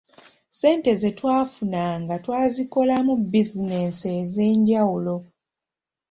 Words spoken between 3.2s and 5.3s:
bizinensi ez’enjawulo.